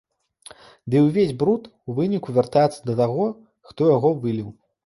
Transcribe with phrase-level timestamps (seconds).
[0.93, 3.29] Ды і ўвесь бруд, у выніку, вяртаецца да таго,
[3.71, 4.49] хто яго выліў.